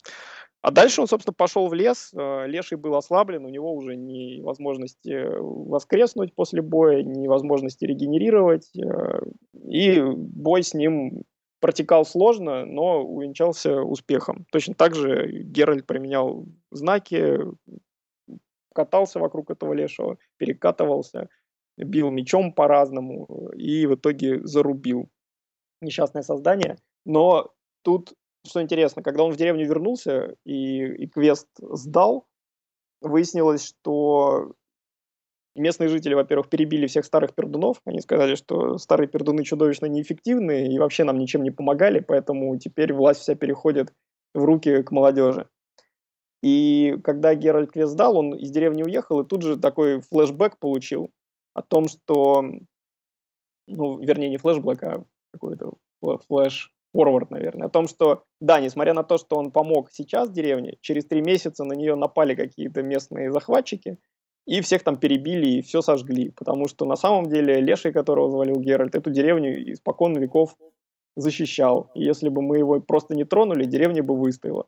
[0.61, 2.13] А дальше он, собственно, пошел в лес.
[2.15, 8.71] А, леший был ослаблен, у него уже ни возможности воскреснуть после боя, ни возможности регенерировать.
[8.77, 9.21] А,
[9.69, 11.23] и бой с ним
[11.59, 14.45] протекал сложно, но увенчался успехом.
[14.53, 17.39] Точно так же Геральт применял знаки,
[18.73, 21.27] катался вокруг этого лешего, перекатывался,
[21.77, 25.09] бил мечом по-разному и в итоге зарубил
[25.81, 26.77] несчастное создание.
[27.05, 27.51] Но
[27.83, 28.13] тут,
[28.45, 32.25] что интересно, когда он в деревню вернулся и, и квест сдал,
[33.01, 34.53] выяснилось, что
[35.55, 37.81] местные жители, во-первых, перебили всех старых пердунов.
[37.85, 42.93] Они сказали, что старые пердуны чудовищно неэффективны и вообще нам ничем не помогали, поэтому теперь
[42.93, 43.93] власть вся переходит
[44.33, 45.47] в руки к молодежи.
[46.41, 51.11] И когда Геральт квест дал, он из деревни уехал и тут же такой флешбэк получил
[51.53, 52.43] о том, что,
[53.67, 55.73] ну, вернее, не флешбэк, а какой-то
[56.27, 61.05] flash-forward, наверное, о том, что, да, несмотря на то, что он помог сейчас деревне, через
[61.05, 63.97] три месяца на нее напали какие-то местные захватчики–
[64.45, 68.59] и всех там перебили и все сожгли, потому что на самом деле Леший, которого завалил
[68.59, 70.55] Геральт, эту деревню испокон веков
[71.15, 71.89] защищал.
[71.95, 74.67] И если бы мы его просто не тронули, деревня бы выстояла.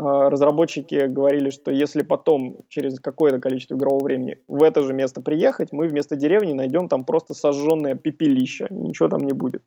[0.00, 5.20] А, разработчики говорили, что если потом, через какое-то количество игрового времени, в это же место
[5.20, 9.64] приехать, мы вместо деревни найдем там просто сожженное пепелище, ничего там не будет.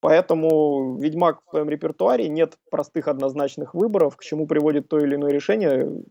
[0.00, 5.30] Поэтому Ведьмак в своем репертуаре нет простых однозначных выборов, к чему приводит то или иное
[5.30, 6.02] решение,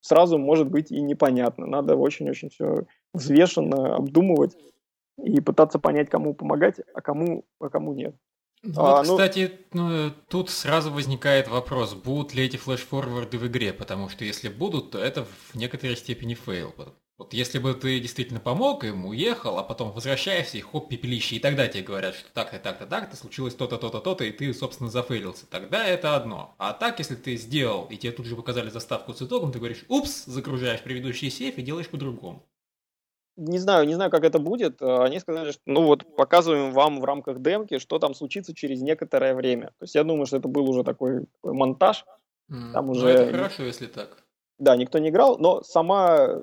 [0.00, 1.66] сразу может быть и непонятно.
[1.66, 4.56] Надо очень-очень все взвешенно обдумывать
[5.22, 8.16] и пытаться понять, кому помогать, а кому, а кому нет.
[8.64, 9.16] Вот, а, ну...
[9.16, 14.24] кстати, ну, тут сразу возникает вопрос, будут ли эти flash-forward ы в игре, потому что
[14.24, 16.74] если будут, то это в некоторой степени фейл.
[17.16, 21.38] Вот если бы ты действительно помог им, уехал, а потом возвращаешься и хоп, пепелище, и
[21.38, 25.46] тогда тебе говорят, что так-то, так-то, так-то, случилось то-то, то-то, то-то, и ты, собственно, зафейлился.
[25.46, 26.54] Тогда это одно.
[26.58, 29.84] А так, если ты сделал, и тебе тут же показали заставку с итогом, ты говоришь,
[29.88, 32.44] упс, загружаешь предыдущий save и делаешь по-другому.
[33.36, 34.80] Не знаю, не знаю, как это будет.
[34.80, 39.34] Они сказали, что ну вот показываем вам в рамках демки, что там случится через некоторое
[39.34, 39.68] время.
[39.78, 42.04] То есть я думаю, что это был уже такой, такой монтаж.
[42.50, 42.72] Mm.
[42.72, 43.02] Там уже...
[43.02, 44.24] Ну, это хорошо, если так.
[44.58, 46.40] Да, никто не играл, но сама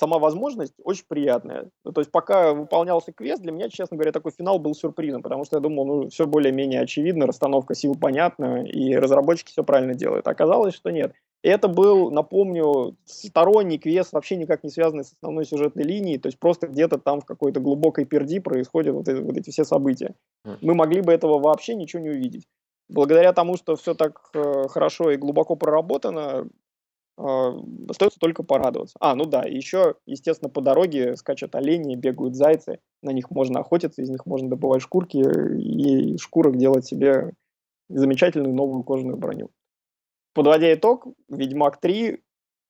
[0.00, 1.68] сама возможность очень приятная.
[1.84, 5.44] Ну, то есть пока выполнялся квест, для меня, честно говоря, такой финал был сюрпризом, потому
[5.44, 10.26] что я думал, ну, все более-менее очевидно, расстановка сил понятна, и разработчики все правильно делают.
[10.26, 11.12] А оказалось, что нет.
[11.42, 16.26] И это был, напомню, сторонний квест, вообще никак не связанный с основной сюжетной линией, то
[16.26, 20.14] есть просто где-то там в какой-то глубокой перди происходят вот эти, вот эти все события.
[20.60, 22.46] Мы могли бы этого вообще ничего не увидеть.
[22.88, 26.48] Благодаря тому, что все так э, хорошо и глубоко проработано,
[27.16, 27.54] а,
[27.88, 28.96] остается только порадоваться.
[29.00, 34.00] А, ну да, еще, естественно, по дороге скачут олени, бегают зайцы, на них можно охотиться,
[34.00, 37.32] из них можно добывать шкурки и шкурок делать себе
[37.90, 39.50] замечательную новую кожаную броню.
[40.32, 42.22] Подводя итог, Ведьмак 3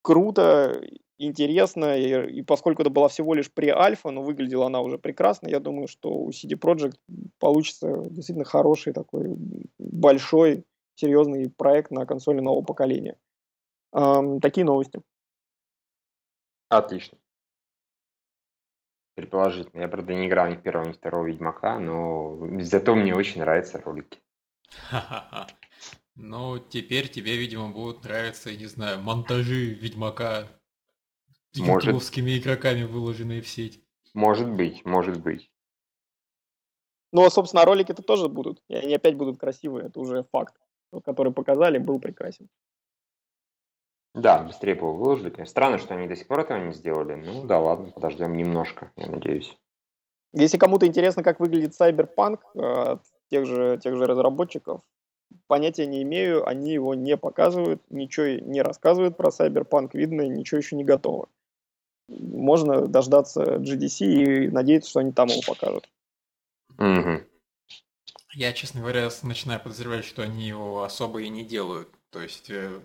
[0.02, 0.80] круто,
[1.18, 5.61] интересно, и, и поскольку это была всего лишь pre-альфа, но выглядела она уже прекрасно, я
[5.61, 6.98] думаю, что у CD Projekt
[7.38, 9.36] получится действительно хороший такой
[9.78, 13.16] большой, серьезный проект на консоли нового поколения.
[13.92, 15.00] Такие новости.
[16.68, 17.18] Отлично.
[19.16, 19.82] Предположительно.
[19.82, 23.80] Я, правда, не играл ни в первого, ни второго Ведьмака, но зато мне очень нравятся
[23.80, 24.20] ролики.
[26.16, 30.48] Ну, теперь тебе, видимо, будут нравиться, не знаю, монтажи Ведьмака
[31.52, 33.82] ютубовскими игроками, выложенные в сеть.
[34.14, 35.50] Может быть, может быть.
[37.12, 38.62] Ну, а, собственно, ролики-то тоже будут.
[38.68, 40.54] И они опять будут красивые, это уже факт.
[41.04, 42.48] который показали, был прекрасен.
[44.14, 45.30] Да, быстрее бы его выложили.
[45.30, 47.14] Конечно, странно, что они до сих пор этого не сделали.
[47.14, 49.56] Ну да ладно, подождем немножко, я надеюсь.
[50.32, 54.82] Если кому-то интересно, как выглядит Cyberpunk э, от тех же, тех же разработчиков,
[55.51, 60.76] понятия не имею, они его не показывают, ничего не рассказывают про Cyberpunk, видно, ничего еще
[60.76, 61.28] не готово.
[62.07, 65.88] Можно дождаться GDC и надеяться, что они там его покажут.
[66.78, 67.24] Угу.
[68.34, 71.88] Я, честно говоря, начинаю подозревать, что они его особо и не делают.
[72.11, 72.80] То есть э,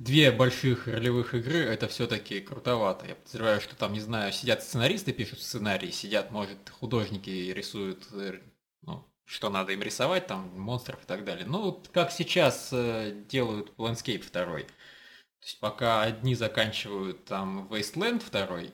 [0.00, 3.06] две больших ролевых игры, это все-таки крутовато.
[3.06, 8.40] Я подозреваю, что там, не знаю, сидят сценаристы, пишут сценарии, сидят, может, художники рисуют, э,
[8.82, 11.46] ну, что надо им рисовать, там, монстров и так далее.
[11.46, 14.44] Ну, как сейчас э, делают Landscape 2.
[14.44, 18.72] То есть пока одни заканчивают там Wasteland 2,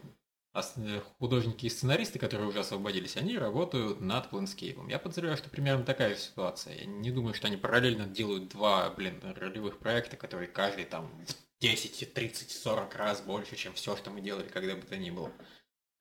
[0.77, 4.89] Э, художники и сценаристы, которые уже освободились, они работают над планскейпом.
[4.89, 6.75] Я подозреваю, что примерно такая ситуация.
[6.77, 11.11] Я не думаю, что они параллельно делают два, блин, ролевых проекта, которые каждый там
[11.61, 15.31] 10, 30, 40 раз больше, чем все, что мы делали, когда бы то ни было.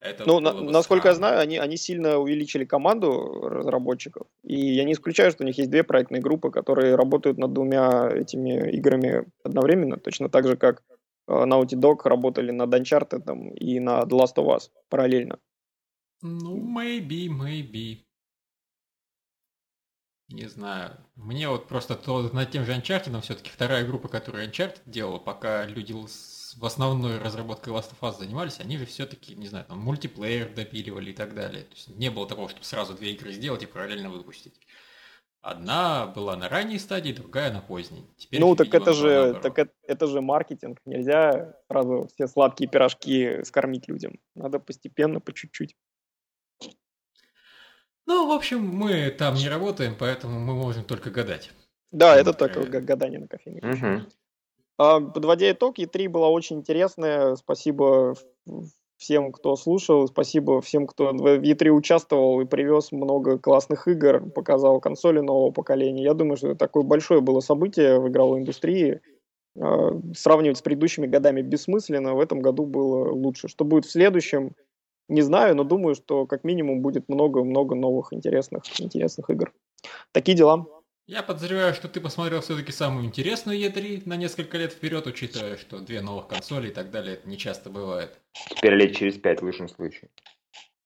[0.06, 4.28] Это ну, на, насколько я знаю, они, они сильно увеличили команду разработчиков.
[4.44, 8.10] И я не исключаю, что у них есть две проектные группы, которые работают над двумя
[8.10, 10.84] этими играми одновременно, точно так же, как
[11.28, 15.40] Э, Naughty Dog работали над Uncharted и над Last of Us параллельно.
[16.22, 18.06] Ну, maybe, maybe.
[20.30, 20.98] Не знаю.
[21.16, 25.66] Мне вот просто то, над тем же Uncharted все-таки вторая группа, которая Uncharted делала, пока
[25.66, 25.94] люди
[26.58, 31.12] в основной разработкой Last of Us занимались, они же все-таки, не знаю, там мультиплеер допиливали
[31.12, 31.64] и так далее.
[31.64, 34.60] То есть не было того, чтобы сразу две игры сделать и параллельно выпустить.
[35.42, 38.10] Одна была на ранней стадии, другая на поздней.
[38.18, 40.80] Теперь, ну, так это же, так это, это же маркетинг.
[40.86, 44.20] Нельзя сразу все сладкие пирожки скормить людям.
[44.34, 45.76] Надо постепенно, по чуть-чуть.
[48.08, 51.52] Ну, в общем, мы там не работаем, поэтому мы можем только гадать.
[51.92, 53.60] Да, это только гадание на кофейне.
[53.62, 54.12] Угу.
[54.78, 57.36] Подводя итог, E3 была очень интересная.
[57.36, 58.16] Спасибо
[58.98, 60.08] всем, кто слушал.
[60.08, 66.04] Спасибо всем, кто в E3 участвовал и привез много классных игр, показал консоли нового поколения.
[66.04, 69.02] Я думаю, что такое большое было событие в игровой индустрии.
[69.60, 72.16] А, сравнивать с предыдущими годами бессмысленно.
[72.16, 73.48] В этом году было лучше.
[73.48, 74.52] Что будет в следующем,
[75.08, 79.54] не знаю, но думаю, что как минимум будет много-много новых интересных, интересных игр.
[80.12, 80.66] Такие дела.
[81.08, 85.80] Я подозреваю, что ты посмотрел все-таки самую интересную E3 на несколько лет вперед, учитывая, что
[85.80, 88.20] две новых консоли и так далее, это не часто бывает.
[88.50, 90.10] Теперь лет через пять в лучшем случае.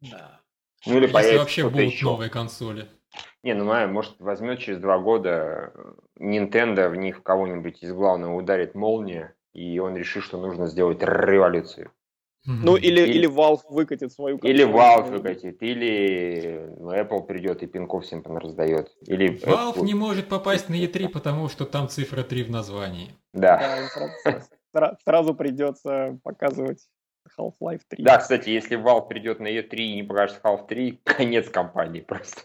[0.01, 0.41] Да.
[0.85, 2.05] Ну или Если вообще будут еще.
[2.05, 2.87] новые консоли.
[3.43, 5.73] Не, ну может, возьмет через два года
[6.19, 11.91] Nintendo в них кого-нибудь из главного ударит молния, и он решит, что нужно сделать революцию.
[12.49, 18.05] Ну, или, или, или Valve выкатит свою Или Valve выкатит, или Apple придет и пинков
[18.05, 18.91] всем раздает.
[19.05, 19.85] Или Valve Apple...
[19.85, 23.11] не может попасть на E3, потому что там цифра 3 в названии.
[23.33, 23.87] Да.
[24.73, 26.87] да сразу придется показывать
[27.37, 28.03] Half-Life 3.
[28.03, 32.41] Да, кстати, если Valve придет на E3 и не покажет Half 3, конец компании просто.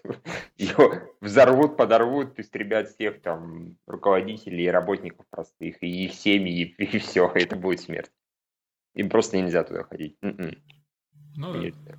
[0.59, 6.99] Ее взорвут, подорвут, истребят всех там руководителей и работников простых, и их семьи, и, и
[6.99, 8.11] все, это будет смерть.
[8.95, 10.17] Им просто нельзя туда ходить.
[10.23, 10.57] М-м.
[11.37, 11.99] Ну, нельзя.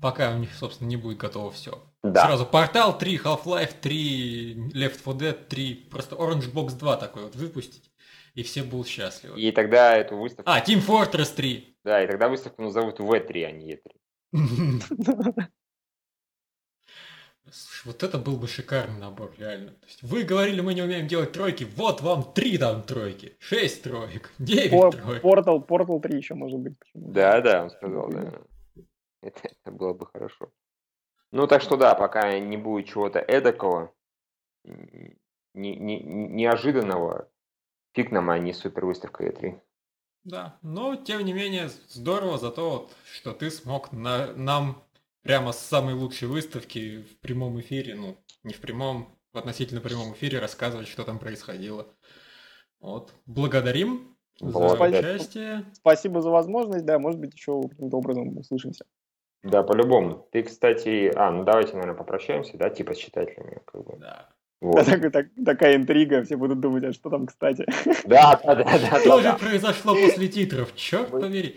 [0.00, 1.82] пока у них, собственно, не будет готово все.
[2.02, 2.26] Да.
[2.26, 7.36] Сразу Портал 3, Half-Life 3, Left 4 Dead 3, просто Orange Box 2 такой вот
[7.36, 7.92] выпустить
[8.34, 9.40] и все будут счастливы.
[9.40, 10.50] И тогда эту выставку...
[10.50, 11.78] А, Team Fortress 3.
[11.84, 13.82] Да, и тогда выставку назовут V3, а не E3.
[17.84, 19.72] Вот это был бы шикарный набор, реально.
[19.72, 23.82] То есть вы говорили, мы не умеем делать тройки, вот вам три там тройки, шесть
[23.82, 25.22] троек, девять Пор- троек.
[25.22, 26.76] Portal, Portal 3 еще может быть.
[26.94, 28.32] Да, да, он сказал, да.
[29.22, 30.50] Это, это было бы хорошо.
[31.32, 33.92] Ну, так что да, пока не будет чего-то эдакого,
[34.64, 35.16] не,
[35.76, 37.28] не, неожиданного,
[37.94, 39.60] Фиг нам, а не супер выставка E3.
[40.24, 44.82] Да, но тем не менее здорово за то, вот, что ты смог на, нам
[45.22, 50.12] прямо с самой лучшей выставки в прямом эфире, ну, не в прямом, в относительно прямом
[50.12, 51.86] эфире рассказывать, что там происходило.
[52.80, 53.14] Вот.
[53.26, 55.64] Благодарим за участие.
[55.72, 58.84] Спасибо за возможность, да, может быть, еще каким-то образом услышимся.
[59.42, 60.28] Да, по-любому.
[60.30, 61.12] Ты, кстати...
[61.16, 63.60] А, ну давайте, наверное, попрощаемся, да, типа с читателями.
[63.64, 63.96] Как бы.
[63.98, 64.28] Да.
[64.60, 64.86] Вот.
[64.86, 67.66] Так, так, такая интрига, все будут думать, а что там, кстати.
[68.04, 68.64] Да, да, да.
[68.64, 71.56] да что же произошло после титров, черт побери.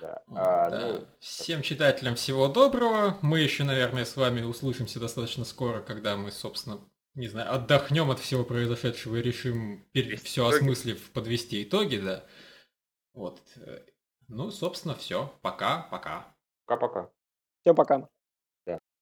[0.00, 0.22] Да.
[0.28, 0.78] А, да.
[0.88, 1.06] Ну...
[1.20, 3.18] Всем читателям всего доброго.
[3.22, 6.80] Мы еще, наверное, с вами услышимся достаточно скоро, когда мы, собственно,
[7.14, 9.86] не знаю, отдохнем от всего произошедшего и решим,
[10.22, 12.24] все осмыслив, подвести итоги, да.
[13.12, 13.40] Вот.
[14.28, 15.32] Ну, собственно, все.
[15.42, 16.34] Пока, пока.
[16.66, 17.10] Пока-пока.
[17.60, 18.08] Всем пока.